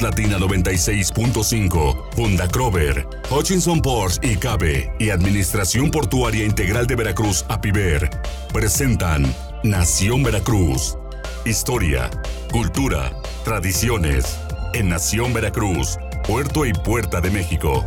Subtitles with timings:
[0.00, 8.08] Latina 96.5, Funda Crover, Hutchinson Ports y Cabe y Administración Portuaria Integral de Veracruz, APIVER,
[8.52, 10.96] presentan Nación Veracruz.
[11.44, 12.08] Historia,
[12.50, 13.12] cultura,
[13.44, 14.38] tradiciones.
[14.72, 17.84] En Nación Veracruz, Puerto y Puerta de México.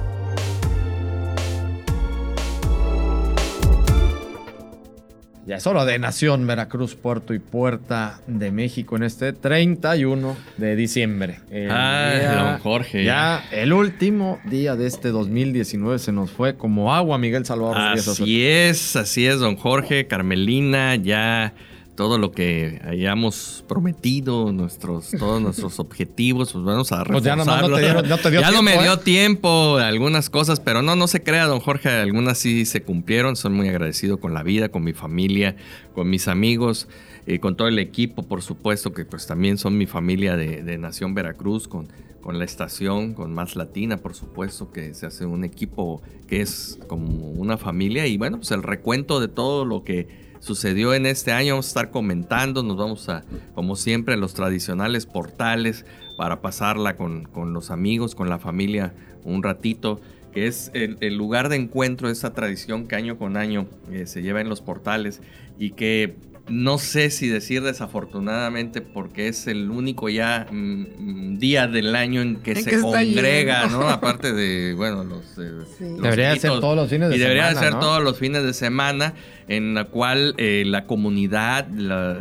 [5.47, 10.75] Ya es hora de Nación, Veracruz, Puerto y Puerta de México en este 31 de
[10.75, 11.39] diciembre.
[11.51, 13.03] El don Jorge.
[13.03, 17.77] Ya, el último día de este 2019 se nos fue como agua, Miguel Salvador.
[17.77, 21.53] Así es, así es, don Jorge, Carmelina, ya
[21.95, 27.45] todo lo que hayamos prometido, nuestros, todos nuestros objetivos, pues vamos a pues ya, no,
[27.45, 28.97] ya no me dio ¿eh?
[29.03, 33.35] tiempo algunas cosas, pero no, no se crea, don Jorge, algunas sí se cumplieron.
[33.35, 35.55] Soy muy agradecido con la vida, con mi familia,
[35.93, 36.87] con mis amigos,
[37.27, 41.15] y con todo el equipo, por supuesto, que pues también son mi familia de, Nación
[41.15, 41.87] Veracruz, con,
[42.21, 46.77] con la estación, con Más Latina, por supuesto, que se hace un equipo que es
[46.87, 48.05] como una familia.
[48.05, 51.53] Y bueno, pues el recuento de todo lo que sucedió en este año.
[51.53, 53.23] Vamos a estar comentando, nos vamos a,
[53.55, 58.93] como siempre, a los tradicionales portales para pasarla con, los amigos, con la familia
[59.23, 59.99] un ratito,
[60.33, 64.21] que es el, lugar de encuentro de esa tradición que año con año eh, se
[64.21, 65.19] lleva en los portales
[65.57, 66.15] y que
[66.47, 72.21] no sé si decir desafortunadamente porque es el único ya mm, mm, día del año
[72.21, 73.89] en que se congrega, ¿no?
[73.89, 75.23] Aparte de, bueno, los...
[75.39, 77.35] Eh, debería ser todos los fines de y semana.
[77.35, 79.13] debería ser todos los fines de semana
[79.47, 82.17] en la cual eh, la comunidad la,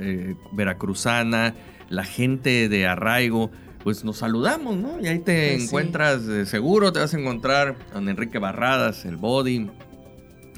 [0.00, 1.54] eh, veracruzana,
[1.88, 3.50] la gente de arraigo,
[3.84, 5.00] pues nos saludamos, ¿no?
[5.00, 9.70] Y ahí te pues encuentras, seguro te vas a encontrar con Enrique Barradas, el Body,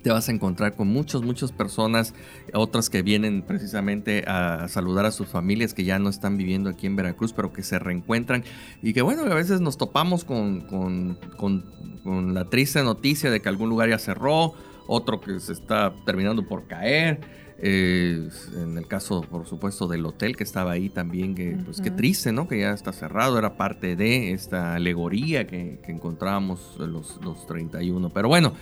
[0.03, 2.15] te vas a encontrar con muchas, muchas personas,
[2.53, 6.87] otras que vienen precisamente a saludar a sus familias que ya no están viviendo aquí
[6.87, 8.45] en Veracruz, pero que se reencuentran
[8.83, 13.49] y que bueno, a veces nos topamos con, con, con, la triste noticia de que
[13.49, 14.55] algún lugar ya cerró,
[14.87, 17.21] otro que se está terminando por caer.
[17.63, 21.91] Eh, en el caso, por supuesto, del hotel que estaba ahí también, que pues qué
[21.91, 22.49] triste, ¿no?
[22.49, 28.09] Que ya está cerrado, era parte de esta alegoría que, que encontrábamos los, los 31.
[28.15, 28.55] Pero bueno,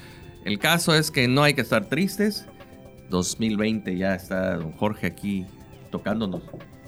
[0.48, 2.46] el caso es que no hay que estar tristes.
[3.10, 5.44] 2020 ya está don Jorge aquí
[5.90, 6.42] tocándonos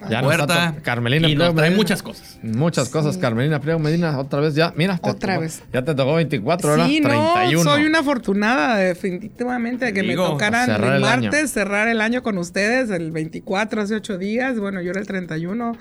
[0.09, 0.75] ya puerta.
[0.83, 2.39] Carmelina y nos trae muchas cosas.
[2.41, 4.73] Muchas cosas, Carmelina Priego Medina, otra vez ya.
[4.75, 5.63] Mira, otra vez.
[5.73, 7.63] Ya te tocó 24 horas, sí, 31.
[7.63, 12.89] soy una afortunada definitivamente de que me tocaran el martes cerrar el año con ustedes,
[12.89, 14.59] el 24, hace 8 días.
[14.59, 15.77] Bueno, yo era el 31.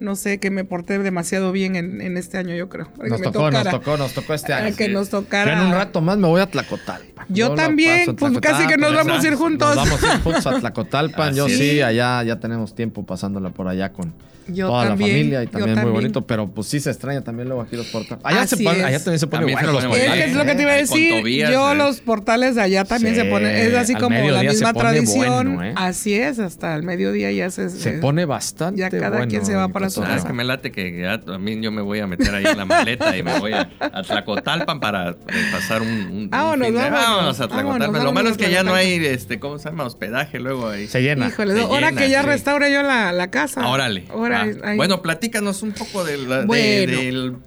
[0.00, 2.88] No sé, que me porté demasiado bien en, este año, yo creo.
[2.98, 4.74] Nos tocó, nos tocó, nos tocó este año.
[4.76, 5.52] Que nos tocara.
[5.52, 7.26] en un rato más me voy a Tlacotalpan.
[7.28, 9.76] Yo, también, pues casi que nos vamos a ir juntos.
[9.76, 11.34] Nos vamos a ir juntos a Tlacotalpan.
[11.34, 14.12] yo sí, allá ya tenemos tiempo pasándola por allá con
[14.52, 17.76] toda la familia y también, muy bonito, pero pues sí se extraña también luego aquí
[17.76, 18.24] los portales.
[18.24, 20.30] Allá, se allá también se pone bueno los portales.
[20.30, 21.24] Es lo que te iba a decir.
[21.24, 25.64] Yo los portales de allá también se ponen, es así como la misma tradición.
[25.64, 25.74] ¿eh?
[25.76, 27.70] Así es, hasta el mediodía ya se...
[27.70, 30.16] Se pone bastante Ya cada quien se va para su casa.
[30.16, 32.64] Es que me late que ya también yo me voy a meter ahí en la
[32.64, 33.68] maleta y me voy a,
[34.04, 35.16] Tlacotalpan para
[35.52, 38.04] pasar un, un, vámonos, fin de, vámonos, a Tlacotalpan.
[38.04, 39.84] Lo malo es que ya no hay, este, ¿cómo se llama?
[39.84, 40.86] Hospedaje luego ahí.
[40.86, 41.28] Se llena.
[41.28, 44.06] Híjole, ahora que ya restaure yo la, la Órale.
[44.76, 46.18] Bueno, platícanos un poco de,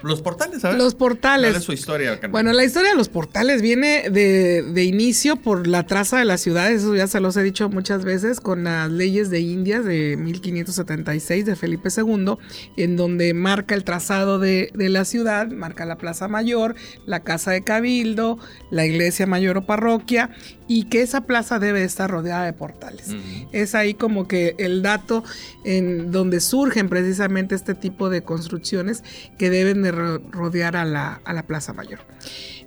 [0.01, 0.78] los portales, ¿sabes?
[0.78, 1.51] Los portales.
[1.51, 2.19] ¿Cuál es su historia?
[2.29, 6.72] Bueno, la historia de los portales viene de, inicio por la traza de la ciudad,
[6.72, 11.45] eso ya se los he dicho muchas veces, con las leyes de Indias de 1576
[11.45, 12.35] de Felipe II,
[12.78, 16.75] en donde marca el trazado de, la ciudad, marca la Plaza Mayor,
[17.06, 18.38] la Casa de Cabildo,
[18.72, 20.29] la Iglesia Mayor o Parroquia,
[20.68, 23.16] y que esa plaza debe estar rodeada de portales.
[23.51, 25.24] Es ahí como que el dato
[25.63, 29.03] en donde surgen precisamente este tipo de construcciones
[29.37, 31.99] que deben de rodear a la, Plaza Mayor.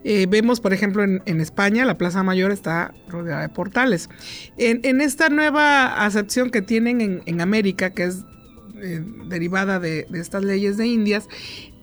[0.04, 4.08] Eh, vemos, por ejemplo, en, España, la Plaza Mayor está rodeada de portales.
[4.56, 8.24] En, esta nueva acepción que tienen en, América, que es
[8.82, 11.28] eh, derivada de, de, estas leyes de Indias,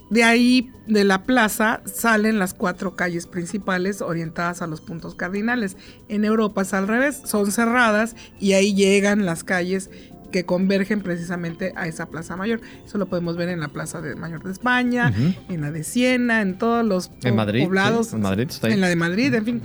[0.09, 5.75] de ahí, de la plaza, salen las cuatro calles principales orientadas a los puntos cardinales.
[6.07, 9.89] En Europa es al revés, son cerradas y ahí llegan las calles
[10.31, 12.61] que convergen precisamente a esa plaza mayor.
[12.85, 15.13] Eso lo podemos ver en la plaza de mayor de España,
[15.49, 19.45] en la de Siena, en todos los poblados, en Madrid, en la de Madrid, en
[19.45, 19.61] fin.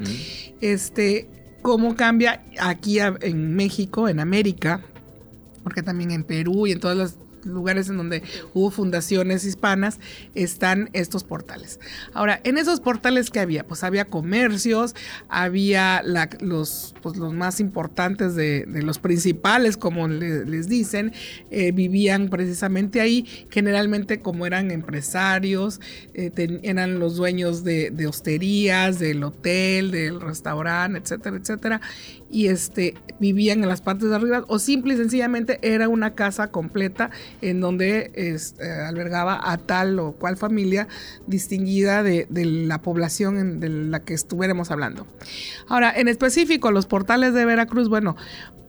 [0.60, 1.28] Este,
[1.62, 4.80] cómo cambia aquí en México, en América,
[5.62, 8.22] porque también en Perú y en todas las lugares en donde
[8.54, 9.98] hubo fundaciones hispanas,
[10.34, 11.80] están estos portales.
[12.12, 14.94] Ahora, en esos portales que había, pues había comercios,
[15.28, 16.02] había
[16.40, 21.12] los, pues, los más importantes de, los principales, como les dicen,
[21.50, 25.80] eh, vivían precisamente ahí, generalmente como eran empresarios,
[26.14, 31.80] eh, eran los dueños de, de hosterías, del hotel, del restaurante, etcétera, etcétera,
[32.32, 36.48] y este, vivían en las partes de arriba o simple y sencillamente era una casa
[36.48, 37.10] completa
[37.42, 40.88] en donde este, albergaba a tal o cual familia
[41.26, 45.06] distinguida de, la población de la que estuviéramos hablando.
[45.68, 48.16] Ahora, en específico, los portales de Veracruz, bueno,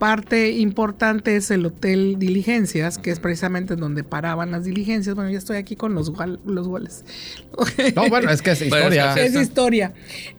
[0.04, 5.16] parte importante es el Hotel Diligencias, que es precisamente donde paraban las diligencias.
[5.16, 6.12] Bueno, ya estoy aquí con los,
[6.46, 7.06] los goles.
[7.96, 9.14] No, bueno, es que es historia.
[9.14, 9.94] es historia.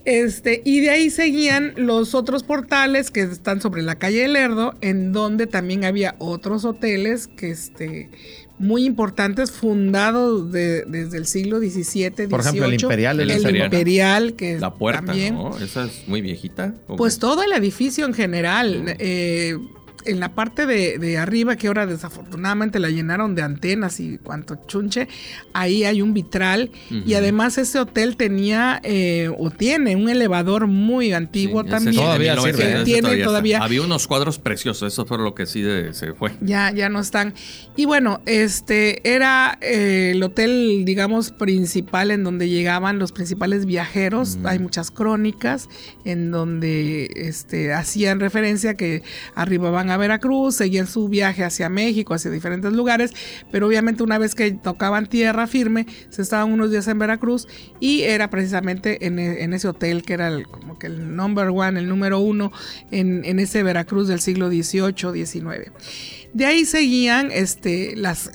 [0.05, 5.15] Este, y de ahí seguían los otros portales que están sobre la calle Lerdo, en
[5.15, 8.11] donde también había otros hoteles que este
[8.59, 13.21] muy importantes fundados desde el siglo XVII, Por ejemplo, el Imperial.
[13.21, 15.59] El, Imperial, que La puerta, también, ¿no?
[15.59, 16.75] Esa es muy viejita.
[16.97, 18.97] Pues todo el edificio en general.
[18.99, 19.59] Eh,
[20.05, 25.09] en la parte de, arriba, que ahora desafortunadamente la llenaron de antenas y cuanto chunche,
[25.53, 26.71] ahí hay un vitral.
[26.91, 31.97] Y además ese hotel tenía eh, o tiene un elevador muy antiguo también.
[31.97, 32.37] Todavía
[32.85, 33.59] tiene todavía.
[33.63, 36.33] Había unos cuadros preciosos, eso fue lo que sí se fue.
[36.41, 37.35] Ya, ya no están.
[37.77, 44.39] Y bueno, este era eh, el hotel, digamos, principal en donde llegaban los principales viajeros.
[44.45, 45.69] Hay muchas crónicas
[46.05, 49.03] en donde este, hacían referencia que
[49.35, 53.13] arribaban a Veracruz, seguían su viaje hacia México, hacia diferentes lugares,
[53.51, 57.47] pero obviamente una vez que tocaban tierra firme, se estaban unos días en Veracruz
[57.81, 61.89] y era precisamente en, e, ese hotel que era como que el number one, el
[61.89, 62.53] número uno
[62.91, 65.73] en, ese Veracruz del siglo XVIII, XIX.
[66.33, 68.31] De ahí seguían este, las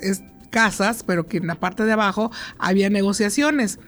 [0.49, 3.79] casas, pero que en la parte de abajo había negociaciones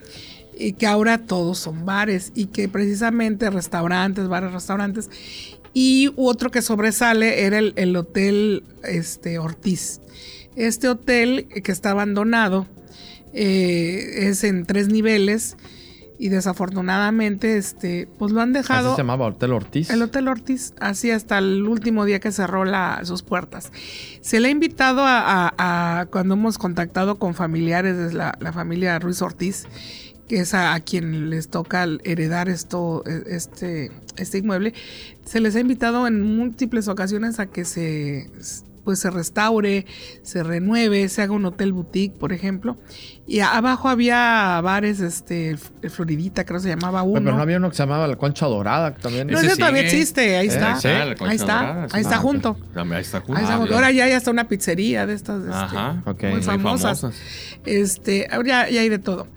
[0.58, 5.10] y que ahora todos son bares y que precisamente restaurantes, bares, restaurantes
[5.74, 10.02] y otro que sobresale era el, Hotel este, Ortiz.
[10.56, 12.68] Este hotel que está abandonado
[13.34, 15.56] eh, es en tres niveles
[16.20, 20.76] y desafortunadamente este pues lo han dejado ¿Así se llamaba Hotel Ortiz el Hotel Ortiz
[20.80, 22.64] así hasta el último día que cerró
[23.04, 23.72] sus puertas
[24.22, 29.20] se le ha invitado a, cuando hemos contactado con familiares de la, la familia Ruiz
[29.24, 29.66] Ortiz
[30.32, 34.74] que es a, quien les toca heredar esto, e, este, este inmueble,
[35.26, 38.32] se les ha invitado en múltiples ocasiones a que se
[38.84, 39.86] pues se restaure,
[40.24, 42.78] se renueve, se haga un hotel boutique, por ejemplo.
[43.28, 45.58] Y abajo había bares, este,
[45.90, 47.22] Floridita, creo que se llamaba uno.
[47.22, 49.28] Pero no había uno que se llamaba La Concha Dorada también.
[49.28, 50.74] No, ese todavía existe, ahí está.
[50.74, 52.58] ahí está, ahí está junto.
[52.76, 53.76] Ahí está junto.
[53.76, 57.06] Ahora ya hay hasta una pizzería de estas este, muy, famosas.
[57.66, 59.28] Este, ya, ya hay de todo.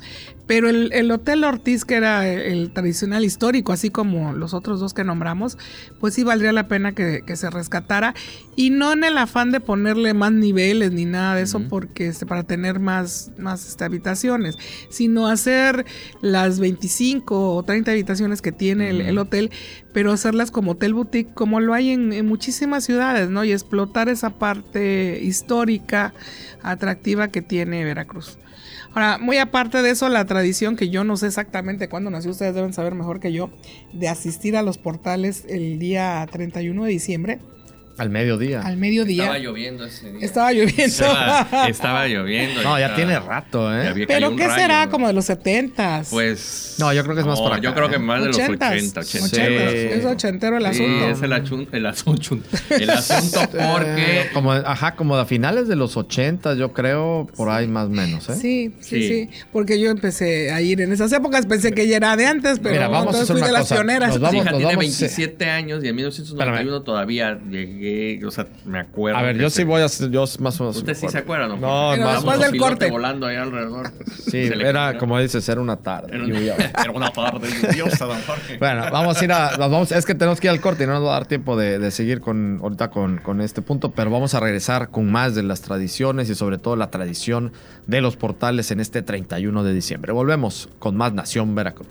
[0.46, 5.02] Pero el, Hotel Ortiz, que era el, tradicional histórico, así como los otros dos que
[5.02, 5.56] nombramos,
[6.00, 8.14] pues sí valdría la pena que, se rescatara.
[8.54, 12.26] Y no en el afán de ponerle más niveles ni nada de eso, porque este,
[12.26, 14.58] para tener más, más este, habitaciones,
[14.90, 15.86] sino hacer
[16.20, 19.50] las 25 o 30 habitaciones que tiene el, hotel,
[19.92, 23.44] pero hacerlas como hotel boutique, como lo hay en, en muchísimas ciudades, ¿no?
[23.44, 26.14] Y explotar esa parte histórica,
[26.62, 28.38] atractiva que tiene Veracruz.
[28.94, 32.54] Ahora, muy aparte de eso, la tradición que yo no sé exactamente cuándo nació, ustedes
[32.54, 33.50] deben saber mejor que yo,
[33.92, 37.40] de asistir a los portales el día 31 de diciembre
[37.96, 38.60] al mediodía.
[38.62, 39.22] Al mediodía.
[39.24, 40.26] Estaba lloviendo ese día.
[40.26, 40.82] Estaba lloviendo.
[41.68, 42.62] Estaba, lloviendo.
[42.62, 44.04] No, ya tiene rato, ¿eh?
[44.08, 44.88] Pero ¿qué será?
[44.88, 46.74] Como de los 70 Pues.
[46.78, 47.62] No, yo creo que es más para acá.
[47.62, 48.70] Yo creo que más de los 80.
[48.70, 49.00] 80,
[49.70, 51.08] Es ochentero el asunto.
[51.08, 51.32] es el, el
[51.86, 52.46] asunto.
[52.70, 53.40] El asunto
[53.72, 54.30] porque.
[54.32, 58.28] como, ajá, como a finales de los 80, yo creo, por ahí más o menos,
[58.28, 58.34] ¿eh?
[58.34, 62.16] Sí, sí, sí, Porque yo empecé a ir en esas épocas, pensé que ya era
[62.16, 64.10] de antes, pero Mira, vamos a hacer fui de las pioneras.
[64.10, 67.83] Nos vamos, hija tiene 27 años y en 1991 todavía llegué
[68.24, 69.18] o sea, me acuerdo.
[69.18, 70.76] A ver, yo sí voy a yo más o menos.
[70.76, 71.56] ¿Usted sí se acuerda, no?
[71.56, 72.90] No, más después del corte.
[72.90, 73.90] volando ahí alrededor.
[74.30, 76.12] Sí, era como dices, era una tarde.
[76.14, 78.58] Era una, tarde lluviosa, don Jorge.
[78.58, 80.94] Bueno, vamos a ir a, vamos, es que tenemos que ir al corte y no
[80.94, 84.10] nos va a dar tiempo de, de seguir con, ahorita con, con este punto, pero
[84.10, 87.52] vamos a regresar con más de las tradiciones y sobre todo la tradición
[87.86, 90.12] de los portales en este 31 de diciembre.
[90.12, 91.88] Volvemos con más Nación Veracruz.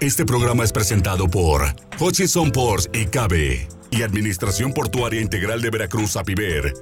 [0.00, 1.62] Este programa es presentado por
[1.98, 6.74] Hutchison Ports y Cabe y Administración Portuaria Integral de Veracruz, APIVER.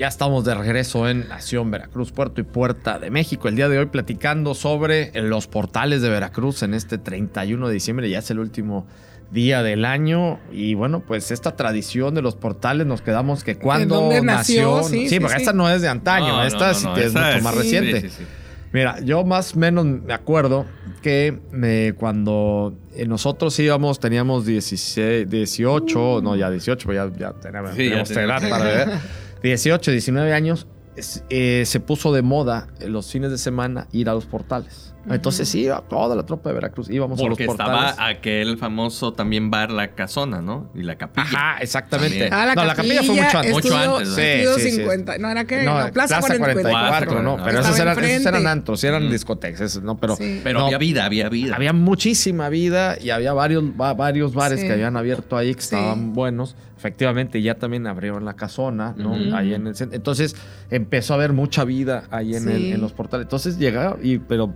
[0.00, 3.48] Ya estamos de regreso en Nación Veracruz, Puerto y Puerta de México.
[3.48, 8.08] El día de hoy platicando sobre los portales de Veracruz en este 31 de diciembre.
[8.08, 8.86] Ya es el último
[9.32, 10.38] día del año.
[10.52, 14.22] Y bueno, pues esta tradición de los portales nos quedamos que cuando nació?
[14.22, 14.82] nació.
[14.84, 15.42] Sí, Sí, sí, porque sí.
[15.42, 17.54] esta no es de antaño, No, esta no, sí no, que es esa mucho más
[17.54, 18.10] sí, reciente.
[18.72, 20.66] Mira, yo más o menos me acuerdo
[21.02, 27.70] que eh, cuando nosotros íbamos, teníamos 16, 18, no, ya 18, pues ya, ya teníamos,
[27.74, 28.88] Sí, ya teníamos edad para ver.
[29.42, 30.66] 18, 19 años,
[31.30, 34.94] eh, se puso de moda en los fines de semana ir a los portales.
[35.14, 38.16] Entonces iba toda la tropa de Veracruz, íbamos Porque a los estaba portales.
[38.16, 40.70] aquel famoso también bar La Casona, ¿no?
[40.74, 41.26] Y la capilla.
[41.26, 42.28] Ajá, exactamente.
[42.32, 43.52] Ah, la no, la capilla fue mucho antes.
[43.52, 44.14] Mucho antes, ¿no?
[44.14, 44.76] Sí, sí, sí.
[44.78, 45.18] 50.
[45.18, 46.62] No, era que No, no, Plaza, 44.
[46.62, 49.10] 44, no, pero esos estaba eran, esos eran antros, eran Mm.
[49.10, 50.40] discotecas, esos, no, pero, Sí.
[50.44, 51.54] Pero no, había vida, había vida.
[51.56, 54.66] había muchísima vida y había varios, va- varios bares Sí.
[54.66, 55.74] que habían abierto ahí que Sí.
[55.74, 56.56] estaban buenos.
[56.76, 59.10] Efectivamente, ya también abrieron la casona, ¿no?
[59.10, 59.34] Ujú.
[59.34, 59.96] Ahí en el centro.
[59.96, 60.36] Entonces
[60.70, 62.50] empezó a haber mucha vida ahí en, Sí.
[62.50, 63.24] el- en los portales.
[63.24, 64.46] Entonces llegaba, y, pero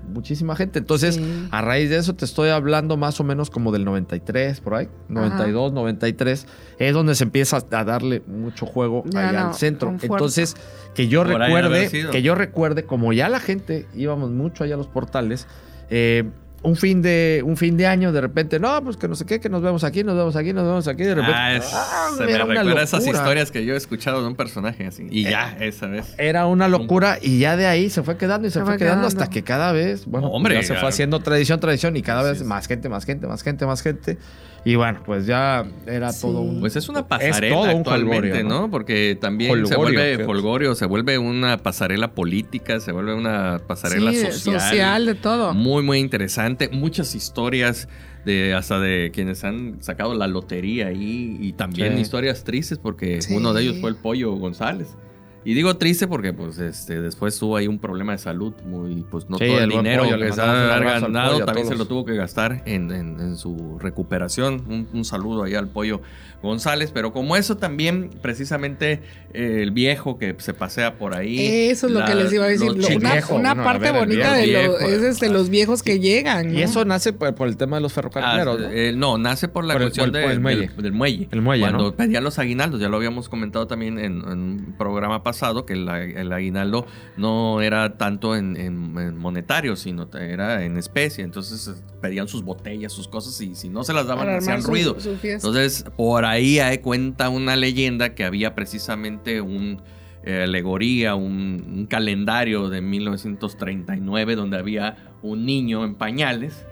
[0.42, 0.78] muchísima gente.
[0.78, 1.48] Entonces, Sí.
[1.50, 4.88] a raíz de eso te estoy hablando más o menos como del 93, por ahí.
[5.08, 6.46] 92, 93.
[6.78, 9.94] Es donde se empieza a darle mucho juego Ya allá no, al centro.
[10.00, 10.56] Entonces,
[10.94, 14.78] que yo Por recuerde, que yo recuerde, como ya la gente íbamos mucho allá a
[14.78, 15.46] los portales,
[15.90, 16.24] eh,
[16.64, 19.40] un fin de un fin de año de repente, no, pues que no sé qué,
[19.40, 21.34] que nos vemos aquí, nos vemos aquí, nos vemos aquí, de repente.
[21.36, 22.10] Ah, es- ¡ah!
[22.16, 25.06] se me era una recuerda esas historias que yo he escuchado de un personaje así.
[25.10, 26.14] Y ya, esa vez.
[26.18, 28.78] Era una locura y ya de ahí se fue quedando y se, Se fue fue
[28.78, 29.22] quedando, quedando.
[29.22, 32.20] hasta que cada vez, bueno, No, hombre, ya se fue haciendo tradición, tradición y cada
[32.20, 32.46] Así vez es.
[32.46, 34.18] más gente, más gente, más gente, más gente.
[34.64, 36.20] Y bueno, pues ya era Sí.
[36.22, 36.60] todo un...
[36.60, 38.60] Pues es una Es pasarela todo un actualmente, ¿no?
[38.62, 38.70] ¿no?
[38.70, 44.20] Porque también se vuelve folgorio, se vuelve una pasarela política, se vuelve una pasarela Sí,
[44.32, 44.60] social.
[44.60, 45.52] social, de todo.
[45.52, 46.68] Muy, muy interesante.
[46.68, 47.88] Muchas historias
[48.24, 52.02] de hasta de quienes han sacado la lotería ahí y también Sí.
[52.02, 53.34] historias tristes porque Sí.
[53.34, 54.94] uno de ellos fue el Pollo González.
[55.44, 59.28] Y digo triste porque pues este después tuvo ahí un problema de salud muy pues
[59.28, 62.04] no Sí, todo el dinero Pollo, que se ha ganado Pollo también se lo tuvo
[62.04, 64.62] que gastar en, en- en su recuperación.
[64.68, 66.00] Un, un saludo ahí al Pollo
[66.42, 69.00] González, pero como eso también precisamente
[69.32, 71.38] eh, el viejo que se pasea por ahí.
[71.70, 72.72] Eso es lo la- que les iba a decir.
[72.72, 75.30] Lo- una viejo, una bueno, a parte ver, bonita de lo, viejo, es este, ah.
[75.30, 76.52] los viejos que llegan.
[76.52, 76.58] ¿no?
[76.58, 78.70] Y eso nace por, por el tema de los Ah, ferrocarrileros, ¿no?
[78.70, 80.66] eh, no, nace por la Por cuestión el- por de- el muelle.
[80.68, 81.28] Del, del muelle.
[81.30, 81.92] El muelle, Cuando ¿no?
[81.96, 85.88] pedían los aguinaldos, ya lo habíamos comentado también en, en un programa pasado, que el,
[85.88, 91.24] el aguinaldo no era tanto en, en- en monetario, sino era en especie.
[91.24, 94.68] Entonces eh, pedían sus botellas, sus cosas, y si no se las daban, hacían su-
[94.68, 94.98] ruido.
[95.00, 95.16] su.
[95.22, 99.82] Entonces, por ahí hay cuenta una leyenda que había precisamente un
[100.24, 106.64] eh, alegoría, un, un calendario de 1939 donde había un niño en pañales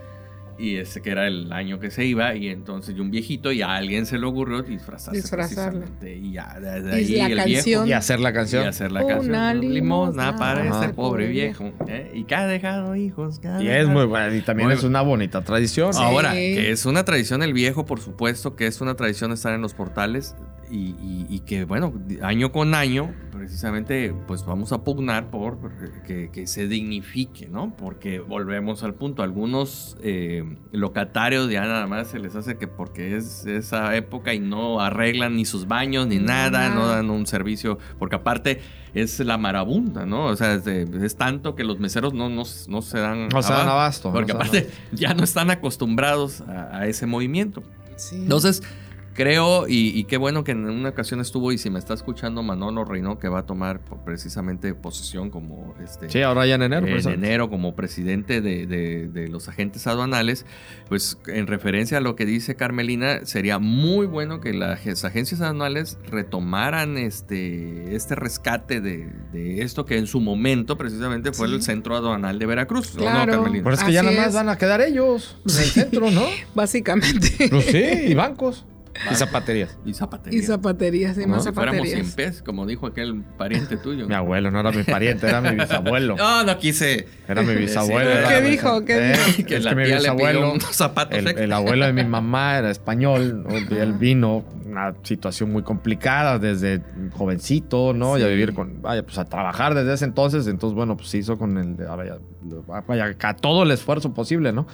[0.60, 3.62] y ese que era el año que se iba y entonces y un viejito y
[3.62, 7.64] a alguien se le ocurrió disfrazarse precisamente y ya de, de Y el canción.
[7.64, 8.64] viejo Y hacer la canción.
[8.64, 12.10] y hacer la Una canción limosna para este pobre viejo ¿eh?
[12.14, 14.34] y que ha dejado hijos que ha Y es muy bueno.
[14.34, 15.92] Y también Muy es una bonita tradición.
[15.94, 16.00] Sí.
[16.02, 19.62] Ahora, que es una tradición el viejo, por supuesto, que es una tradición estar en
[19.62, 20.34] los portales
[20.70, 25.56] y, y- y que, bueno, año con año, precisamente, pues vamos a pugnar por
[26.06, 27.74] que, que se dignifique, ¿no?
[27.74, 33.16] Porque volvemos al punto, algunos eh, locatarios ya nada más se les hace que porque
[33.16, 37.78] es esa época y no arreglan ni sus baños ni nada, no dan un servicio,
[37.98, 38.60] porque aparte
[38.92, 40.26] es la marabunta, ¿no?
[40.26, 43.42] O sea, es, de- es tanto que los meseros no, no, no se dan No
[43.42, 47.06] se dan abasto, Porque no se dan aparte ya no están acostumbrados a, a ese
[47.06, 47.62] movimiento.
[47.96, 48.16] Sí.
[48.16, 48.62] Entonces,
[49.14, 52.42] creo, y, y qué bueno que en una ocasión estuvo, y si me está escuchando
[52.42, 56.08] Manolo Reino, que va a tomar precisamente posesión como este.
[56.10, 56.86] Sí, ahora ya en enero.
[56.86, 60.46] en enero como presidente de, de- de los agentes aduanales,
[60.88, 65.98] pues en referencia a lo que dice Carmelina, sería muy bueno que las agencias aduanales
[66.10, 71.54] retomaran este, este rescate de, de esto que en su momento precisamente fue Sí.
[71.54, 72.94] el centro aduanal de Veracruz.
[72.94, 73.32] ¿o no, Claro.
[73.32, 73.64] Carmelina?
[73.64, 76.22] Pero es que ya nada más van a quedar ellos en el centro, ¿no?
[76.54, 77.48] Básicamente.
[77.50, 78.64] Pues sí, y bancos.
[79.10, 79.78] Y zapaterías.
[79.84, 80.38] Y zapatería.
[80.38, 82.06] y zapaterías, y Como más si fuéramos zapaterías.
[82.14, 84.06] 100 pesos, como dijo aquel pariente tuyo.
[84.08, 86.16] Mi abuelo no era mi pariente, era mi bisabuelo.
[86.20, 87.06] No, no quise.
[87.28, 88.10] Era mi bisabuelo.
[88.10, 88.16] Sí.
[88.18, 88.84] era ¿Qué mi dijo?
[88.84, 89.46] ¿Qué Eh, dijo?
[89.48, 91.92] Que es la que mi tía le pidió bisabuelo, unos zapatos el, el abuelo de
[91.92, 93.58] mi mamá era español, ¿no?
[93.58, 98.18] y él vino una situación muy complicada desde jovencito, ¿no?
[98.18, 98.30] Y a Sí.
[98.30, 101.56] vivir con, vaya, pues a trabajar desde ese entonces, entonces bueno, pues se hizo con
[101.58, 102.18] el, de- vaya,
[102.86, 104.66] vaya, todo el esfuerzo posible, ¿no?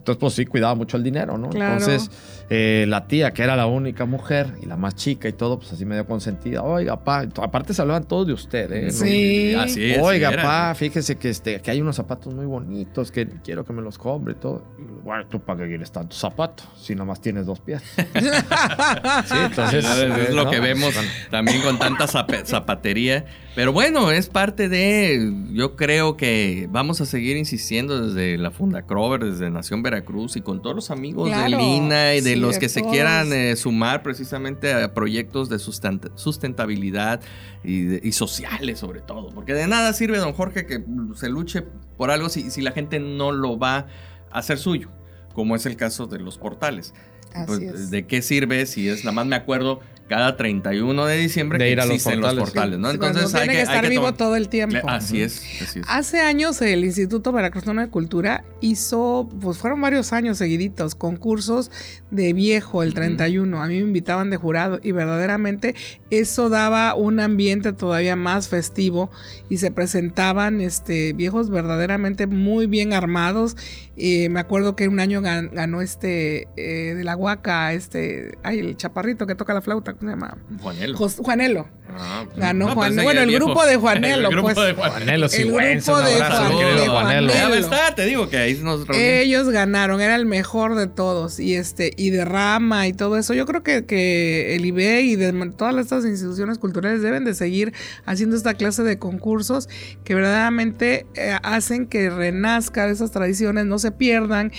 [0.00, 1.50] Entonces, pues sí, cuidaba mucho el dinero, ¿no?
[1.50, 1.74] Claro.
[1.74, 2.10] Entonces,
[2.48, 5.72] eh, la tía, que era la única mujer y la más chica y todo, pues
[5.72, 6.62] así medio consentida.
[6.62, 8.86] Oiga, pa, aparte se hablaban todos de usted, ¿eh?
[8.86, 8.90] ¿no?
[8.92, 9.54] Sí.
[9.54, 9.98] Así es.
[10.02, 13.72] Oiga, sí pa, fíjese que, este, que hay unos zapatos muy bonitos que quiero que
[13.72, 14.64] me los compre y todo.
[14.78, 17.82] Y, Bueno, ¿tú para qué quieres tantos zapatos si nomás tienes dos pies?
[17.96, 19.84] sí, entonces...
[19.84, 20.50] es eh, lo ¿no?
[20.50, 20.94] que vemos
[21.30, 23.26] también con tanta zapatería.
[23.56, 25.32] Pero bueno, es parte de.
[25.50, 30.40] Yo creo que vamos a seguir insistiendo desde la Funda Crover, desde Nación Veracruz y
[30.40, 33.32] con todos los amigos Claro, de Lina y de sí, los de que se quieran
[33.32, 37.20] eh, sumar precisamente a proyectos de sustent- sustentabilidad
[37.64, 39.30] y, de- y sociales, sobre todo.
[39.30, 40.84] Porque de nada sirve, don Jorge, que
[41.16, 41.62] se luche
[41.96, 43.88] por algo si, si la gente no lo va
[44.30, 44.90] a hacer suyo,
[45.34, 46.94] como es el caso de los portales.
[47.34, 47.90] Así Pues, es.
[47.90, 49.80] ¿De qué sirve si es, nada más me acuerdo,
[50.10, 52.52] cada 31 de diciembre De que ir a los existen los portales.
[52.52, 52.88] portales, ¿no?
[52.90, 54.76] Sí, Entonces hay tiene que, que hay estar que vivo tomar- todo el tiempo.
[54.86, 55.86] Así es, así es.
[55.88, 61.70] Hace años el Instituto Veracruzano de Cultura hizo, pues fueron varios años seguiditos, concursos
[62.10, 63.62] de viejo, el 31.
[63.62, 65.74] A mí me invitaban de jurado y verdaderamente
[66.10, 69.10] eso daba un ambiente todavía más festivo
[69.48, 73.56] y se presentaban este, viejos verdaderamente muy bien armados.
[73.96, 78.58] Eh, me acuerdo que un año gan- ganó este eh, de la Huaca, este, ay,
[78.58, 80.36] el chaparrito que toca la flauta, ¿cómo se llama?
[80.60, 80.96] Juanelo.
[80.98, 81.68] Jos- Juanelo.
[81.92, 83.46] Ah, pues, Ganó no, Juan- pues, bueno, el viejo.
[83.46, 84.56] grupo de Juanelo, El grupo pues.
[84.56, 84.92] de Juanelo.
[84.92, 87.32] Juanelo El grupo de Juan- de Juanelo.
[87.32, 87.54] Ya Juanelo.
[87.64, 89.12] está, te digo que ahí nos reunimos.
[89.12, 91.38] Ellos ganaron, era el mejor de todos.
[91.40, 93.34] Y este, y de rama y todo eso.
[93.34, 97.72] Yo creo que, que el IBE y de todas estas instituciones culturales deben de seguir
[98.06, 99.68] haciendo esta clase de concursos
[100.04, 104.52] que verdaderamente eh, hacen que renazcan esas tradiciones, no se pierdan.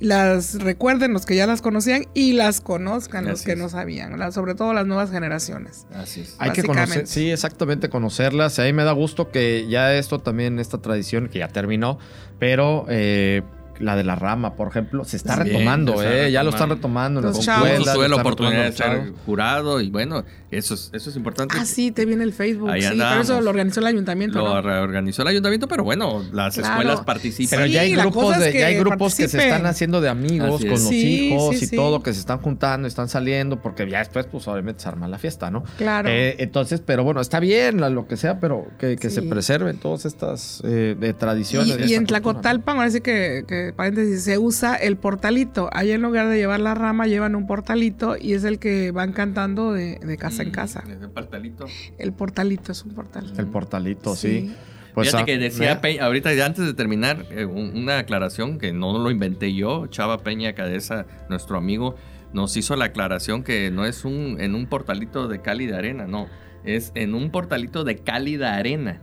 [0.00, 3.58] Las recuerden los que ya las conocían y las conozcan los que es.
[3.58, 5.86] no sabían, la- sobre todo las nuevas generaciones.
[5.94, 6.36] Así es.
[6.38, 8.58] Hay que conocer, sí, exactamente, conocerlas.
[8.58, 11.98] A mí me da gusto que ya esto también, esta tradición que ya terminó,
[12.38, 13.42] pero eh,
[13.80, 17.20] la de la rama, por ejemplo, se está retomando, eh, ya lo están retomando.
[17.20, 21.56] en las tuve la oportunidad de los jurado y bueno, eso es, eso es importante.
[21.58, 22.70] Ah, sí, te viene el Facebook.
[22.70, 23.24] Ahí sí, pero andamos.
[23.28, 24.38] eso lo organizó el ayuntamiento.
[24.38, 24.62] Lo ¿no?
[24.62, 26.68] reorganizó el ayuntamiento, pero bueno, las Claro.
[26.70, 27.50] escuelas participan.
[27.58, 30.08] Pero Sí, ya hay grupos, de, ya hay que grupos que se están haciendo de
[30.08, 31.76] amigos con los Sí, hijos sí, y sí.
[31.76, 35.18] todo, que se están juntando, están saliendo, porque ya después, pues obviamente se arma la
[35.18, 35.64] fiesta, ¿no?
[35.76, 36.08] Claro.
[36.08, 40.04] Eh, entonces, pero bueno, está bien lo que sea, pero que, que se preserven todas
[40.06, 41.76] estas eh, de tradiciones.
[41.78, 42.06] de Y, y en.
[42.06, 45.68] Tlacotalpan, ahora sí que, que, paréntesis, se usa el portalito.
[45.72, 49.12] Ahí en lugar de llevar la rama, llevan un portalito y es el que van
[49.12, 50.84] cantando de, de casa en casa.
[50.88, 51.66] ese pastelito.
[51.98, 53.32] El portalito es un portal.
[53.36, 54.48] El portalito, Sí.
[54.48, 54.54] sí.
[54.94, 58.72] Pues, Fíjate que decía Peña, ahorita ya antes de terminar, eh, un- una aclaración que
[58.72, 61.94] no lo inventé yo, Chava Peña Cadeza, nuestro amigo,
[62.32, 66.26] nos hizo la aclaración que no es un en un portalito de cálida arena, no,
[66.64, 69.00] es en un portalito de cálida arena.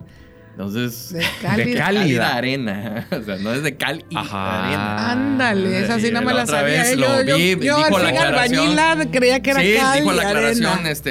[0.57, 2.33] Entonces, De De cálida.
[2.37, 4.63] arena, o sea, no es de cal y Ajá.
[4.67, 5.11] arena.
[5.11, 6.63] Ándale, esa sí no me la sabía.
[6.81, 6.95] vez eh.
[6.95, 8.59] lo Yo, yo, vi, yo dijo al la fin aclaración.
[8.79, 10.89] albañila creía que era sí, cal dijo y la aclaración arena.
[10.91, 11.09] este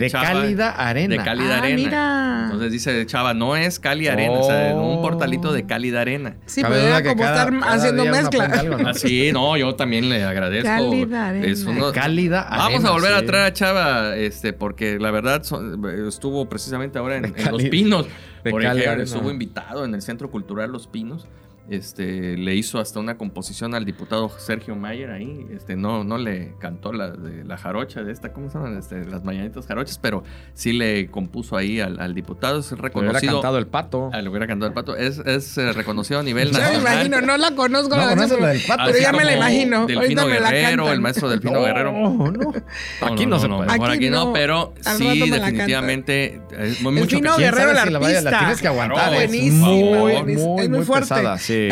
[0.00, 1.14] de Chava, cálida arena.
[1.16, 1.76] de cálida Ah, arena.
[1.76, 2.40] mira.
[2.44, 5.02] Entonces dice Chava, no es cal y arena, o sea, en un Oh.
[5.02, 6.36] portalito de cálida arena.
[6.46, 8.44] Sí, Cabe pero era como cada- estar cada haciendo mezcla.
[8.44, 8.88] algo, ¿no?
[8.94, 10.68] Así, no, yo también le agradezco.
[10.68, 11.46] Cálida arena.
[11.46, 13.26] Es uno- Cálida Vamos a volver a sí.
[13.26, 18.06] traer a Chava, este, porque la verdad son- estuvo precisamente ahora en, Los Pinos.
[18.50, 19.04] Por cálida ejemplo, arena.
[19.04, 21.26] estuvo invitado en el Centro Cultural Los Pinos.
[21.70, 25.46] Este, le hizo hasta una composición al diputado Sergio Mayer ahí.
[25.54, 28.76] Este, no, no le cantó la de la jarocha de esta, ¿cómo se llaman?
[28.76, 32.58] Este, las mañanitas jarochas, pero sí le compuso ahí al, al diputado.
[32.60, 33.32] Es Hubiera reconocido.
[33.34, 34.10] cantado el pato.
[34.12, 34.94] Ah, le hubiera cantado el pato.
[34.94, 36.80] Es, es eh, reconocido a nivel Yo me nacional.
[36.82, 38.82] imagino, no la conozco No la del pato.
[38.86, 39.86] pero ya me la imagino.
[39.86, 41.92] Delfino Ahorita me la Guerrero, el maestro Delfino Guerrero.
[41.92, 42.52] No, no.
[43.00, 43.72] Aquí no, se puede.
[43.72, 46.42] Aquí aquí no, pero Al sí, definitivamente.
[46.58, 49.14] Es muy, El mucho Fino que- ¿Quién Guerrero, la, vaya- la tienes que aguantar.
[49.14, 51.14] Es buenísimo, muy, muy, Es muy muy fuerte.
[51.54, 51.68] Sí.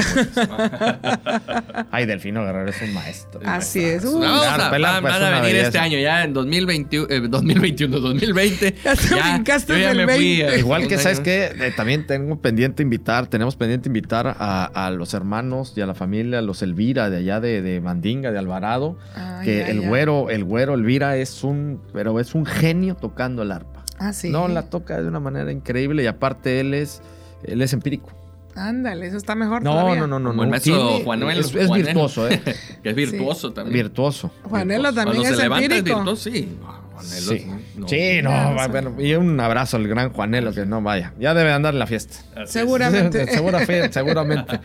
[1.90, 3.40] Ay, Delfino Guerrero es un maestro.
[3.44, 4.04] Así es.
[4.04, 5.66] No, Uh, vamos Claro, a, pela, van, pues, van a venir belleza.
[5.66, 8.74] este año, ya en 2021, eh, 2021 2020.
[8.84, 10.36] Ya te brincaste me fui.
[10.42, 10.46] 20.
[10.46, 11.52] a- Igual que, ¿sabes qué?
[11.58, 15.94] Eh, también tengo pendiente invitar, tenemos pendiente invitar a, a los hermanos y a la
[15.94, 20.30] familia, a los Elvira de allá de, de Mandinga, de Alvarado, Ay, que el güero,
[20.30, 23.84] el güero Elvira es un, pero es un genio tocando el arpa.
[23.98, 24.30] Ah, sí.
[24.30, 27.02] No, la toca de una manera increíble y aparte él es,
[27.44, 28.10] él es empírico.
[28.54, 30.00] Ándale, eso está mejor No, todavía.
[30.00, 30.42] no, no, no, no.
[30.42, 31.86] el maestro Juanuel- es, es Juanelo.
[31.86, 32.42] virtuoso, ¿eh?
[32.82, 33.74] Que es virtuoso también.
[33.84, 34.30] virtuoso.
[34.44, 35.96] Juanelo también Cuando es se levanta es empírico.
[36.00, 36.58] virtuoso, sí.
[36.92, 37.88] No, Juanelo, Sí, no.
[37.88, 41.34] sí, no, Ya, va, bueno, y un abrazo al gran Juanelo, que no vaya, ya
[41.34, 42.18] debe andar en la fiesta.
[42.36, 42.52] Así.
[42.52, 43.26] Seguramente.
[43.32, 44.60] Segura- seguramente.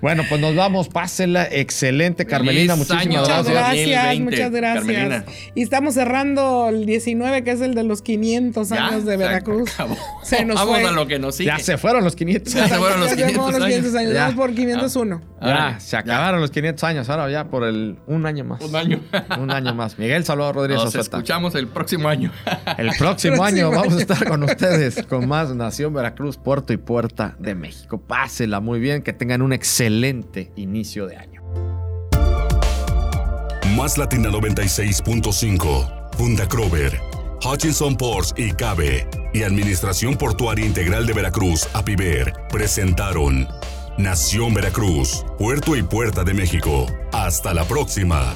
[0.00, 3.20] Bueno, pues nos vamos, pásela, excelente, Carmelina, Feliz muchísimas año.
[3.20, 3.88] Muchas gracias.
[3.88, 4.84] gracias, 2020, muchas gracias.
[4.84, 5.24] Carmelina.
[5.54, 9.16] Y estamos cerrando el 19, que es el de los 500 Ya, años de se
[9.16, 9.72] Veracruz.
[9.74, 9.96] acabó.
[10.22, 10.88] Se nos Vamos fue.
[10.88, 11.48] a lo que nos sigue.
[11.48, 14.14] Ya se fueron los 500 Ya se fueron los Ya 500 fueron los 500 años.
[14.14, 15.20] Vamos por 501.
[15.44, 15.80] Ya, Órale.
[15.80, 18.62] se acabaron los 500 años, ahora ya por el un año más.
[18.62, 19.00] Un año.
[19.38, 19.98] Un año más.
[19.98, 22.30] Miguel Salvador Rodríguez Nos escuchamos el próximo año.
[22.78, 23.76] El próximo Próximo año año.
[23.76, 28.00] vamos a estar con ustedes con más Nación Veracruz, Puerto y Puerta de México.
[28.00, 31.42] Pásela muy bien, que tengan un excelente inicio de año.
[33.76, 36.10] Más Latina 96.5.
[36.16, 37.00] Funda Crover.
[37.44, 43.46] Hutchinson Ports y Cabe y Administración Portuaria Integral de Veracruz, APIVER, presentaron
[43.96, 46.86] Nación Veracruz, Puerto y Puerta de México.
[47.12, 48.34] Hasta la próxima.